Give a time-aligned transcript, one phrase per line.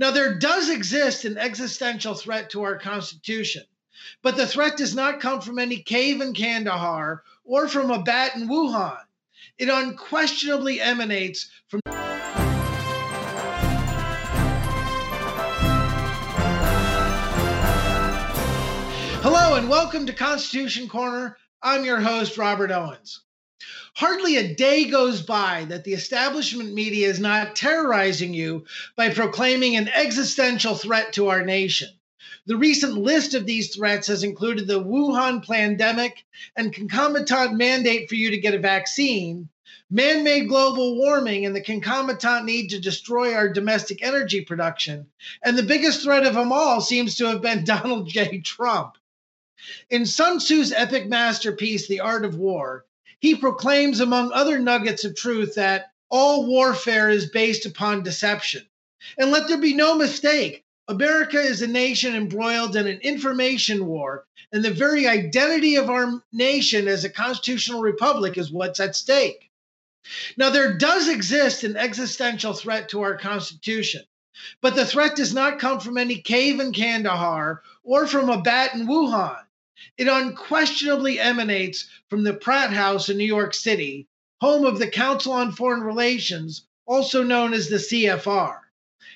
[0.00, 3.64] Now, there does exist an existential threat to our Constitution,
[4.22, 8.34] but the threat does not come from any cave in Kandahar or from a bat
[8.34, 8.96] in Wuhan.
[9.58, 11.82] It unquestionably emanates from.
[19.22, 21.36] Hello, and welcome to Constitution Corner.
[21.60, 23.20] I'm your host, Robert Owens.
[23.94, 28.64] Hardly a day goes by that the establishment media is not terrorizing you
[28.96, 31.90] by proclaiming an existential threat to our nation.
[32.46, 36.24] The recent list of these threats has included the Wuhan pandemic
[36.56, 39.50] and concomitant mandate for you to get a vaccine,
[39.90, 45.06] man made global warming and the concomitant need to destroy our domestic energy production,
[45.42, 48.40] and the biggest threat of them all seems to have been Donald J.
[48.40, 48.96] Trump.
[49.90, 52.86] In Sun Tzu's epic masterpiece, The Art of War,
[53.20, 58.66] he proclaims, among other nuggets of truth, that all warfare is based upon deception.
[59.16, 64.26] And let there be no mistake America is a nation embroiled in an information war,
[64.50, 69.52] and the very identity of our nation as a constitutional republic is what's at stake.
[70.36, 74.02] Now, there does exist an existential threat to our Constitution,
[74.60, 78.74] but the threat does not come from any cave in Kandahar or from a bat
[78.74, 79.44] in Wuhan.
[79.96, 84.06] It unquestionably emanates from the Pratt House in New York City,
[84.40, 88.58] home of the Council on Foreign Relations, also known as the CFR.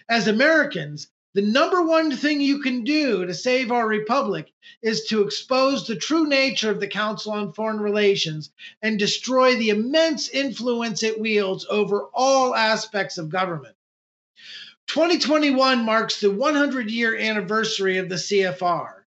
[0.09, 5.23] As Americans, the number one thing you can do to save our republic is to
[5.23, 11.03] expose the true nature of the Council on Foreign Relations and destroy the immense influence
[11.03, 13.75] it wields over all aspects of government.
[14.87, 19.03] 2021 marks the 100 year anniversary of the CFR.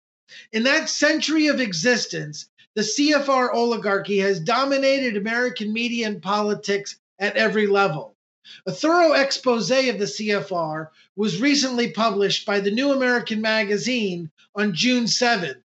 [0.53, 7.37] In that century of existence, the CFR oligarchy has dominated American media and politics at
[7.37, 8.17] every level.
[8.67, 14.75] A thorough expose of the CFR was recently published by the New American Magazine on
[14.75, 15.63] June 7th,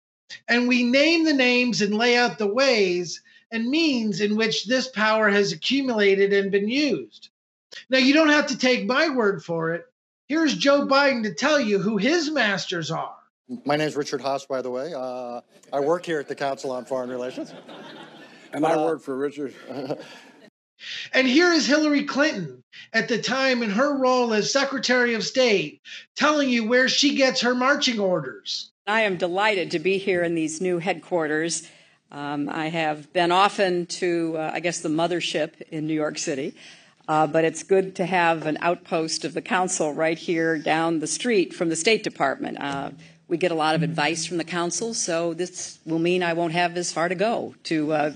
[0.47, 3.21] and we name the names and lay out the ways
[3.51, 7.29] and means in which this power has accumulated and been used.
[7.89, 9.85] Now, you don't have to take my word for it.
[10.27, 13.18] Here's Joe Biden to tell you who his masters are.
[13.65, 14.93] My name is Richard Haass, by the way.
[14.95, 15.41] Uh,
[15.73, 17.51] I work here at the Council on Foreign Relations.
[18.53, 19.55] And I work for Richard.
[21.13, 25.81] and here is Hillary Clinton at the time in her role as Secretary of State
[26.15, 28.71] telling you where she gets her marching orders.
[28.85, 31.67] I am delighted to be here in these new headquarters.
[32.11, 36.53] Um, I have been often to, uh, I guess, the mothership in New York City.
[37.07, 41.07] Uh, but it's good to have an outpost of the council right here down the
[41.07, 42.59] street from the State Department.
[42.59, 42.91] Uh,
[43.29, 46.53] we get a lot of advice from the council, so this will mean I won't
[46.53, 48.13] have as far to go to uh,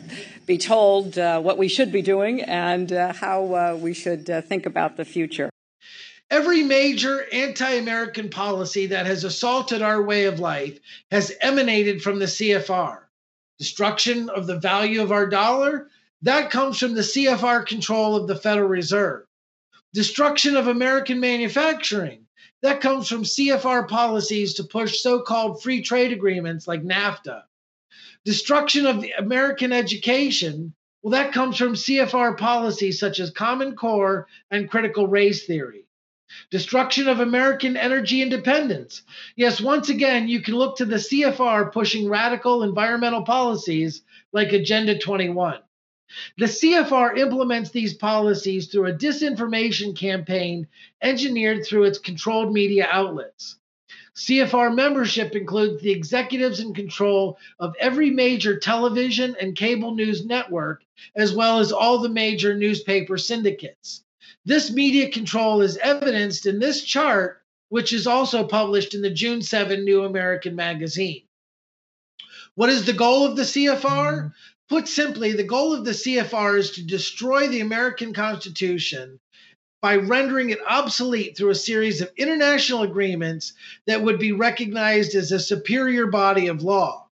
[0.48, 4.42] be told uh, what we should be doing and uh, how uh, we should uh,
[4.42, 5.52] think about the future.
[6.32, 10.80] Every major anti American policy that has assaulted our way of life
[11.12, 13.02] has emanated from the CFR.
[13.60, 15.90] Destruction of the value of our dollar,
[16.24, 19.26] that comes from the CFR control of the Federal Reserve.
[19.94, 22.26] Destruction of American manufacturing,
[22.62, 27.44] that comes from CFR policies to push so called free trade agreements like NAFTA.
[28.26, 34.70] Destruction of American education, well, that comes from CFR policies such as Common Core and
[34.70, 35.86] critical race theory.
[36.50, 39.04] Destruction of American energy independence.
[39.36, 44.02] Yes, once again, you can look to the CFR pushing radical environmental policies
[44.32, 45.60] like Agenda 21.
[46.38, 50.68] The CFR implements these policies through a disinformation campaign
[51.02, 53.58] engineered through its controlled media outlets.
[54.16, 60.84] CFR membership includes the executives in control of every major television and cable news network,
[61.16, 64.04] as well as all the major newspaper syndicates.
[64.46, 69.42] This media control is evidenced in this chart, which is also published in the June
[69.42, 71.24] 7 New American Magazine.
[72.56, 74.32] What is the goal of the CFR?
[74.70, 79.20] Put simply, the goal of the CFR is to destroy the American Constitution
[79.82, 83.54] by rendering it obsolete through a series of international agreements
[83.86, 87.10] that would be recognized as a superior body of law.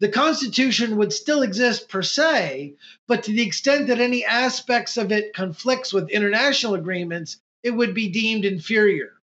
[0.00, 2.74] The Constitution would still exist per se,
[3.08, 7.94] but to the extent that any aspects of it conflicts with international agreements, it would
[7.94, 9.14] be deemed inferior.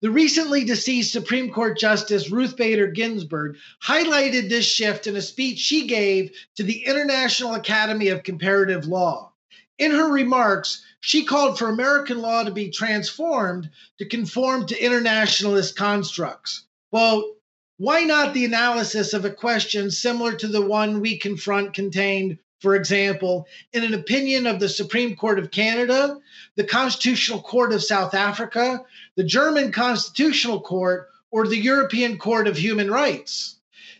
[0.00, 5.58] The recently deceased Supreme Court Justice Ruth Bader Ginsburg highlighted this shift in a speech
[5.58, 9.32] she gave to the International Academy of Comparative Law.
[9.78, 15.74] In her remarks, she called for American law to be transformed to conform to internationalist
[15.76, 16.64] constructs.
[16.90, 17.36] Well,
[17.78, 22.76] why not the analysis of a question similar to the one we confront contained For
[22.76, 26.18] example, in an opinion of the Supreme Court of Canada,
[26.54, 28.84] the Constitutional Court of South Africa,
[29.16, 33.56] the German Constitutional Court, or the European Court of Human Rights.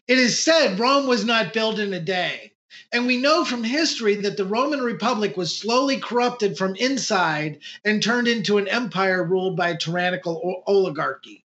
[0.07, 2.53] It is said Rome was not built in a day.
[2.93, 8.01] And we know from history that the Roman Republic was slowly corrupted from inside and
[8.01, 11.45] turned into an empire ruled by a tyrannical oligarchy.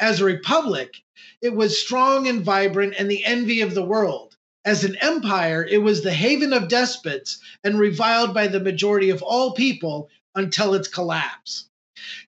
[0.00, 1.02] As a republic,
[1.42, 4.33] it was strong and vibrant and the envy of the world.
[4.64, 9.22] As an empire, it was the haven of despots and reviled by the majority of
[9.22, 11.68] all people until its collapse.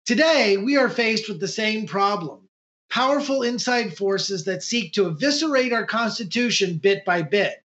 [0.05, 2.47] Today, we are faced with the same problem
[2.89, 7.63] powerful inside forces that seek to eviscerate our Constitution bit by bit.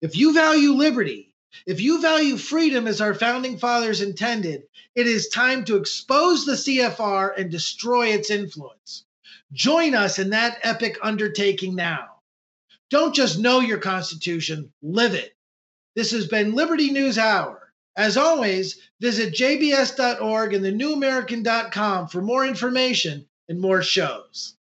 [0.00, 1.34] If you value liberty,
[1.66, 4.64] if you value freedom as our founding fathers intended,
[4.94, 9.04] it is time to expose the CFR and destroy its influence.
[9.52, 12.17] Join us in that epic undertaking now.
[12.90, 15.34] Don't just know your Constitution, live it.
[15.94, 17.72] This has been Liberty News Hour.
[17.96, 24.57] As always, visit jbs.org and thenewamerican.com for more information and more shows.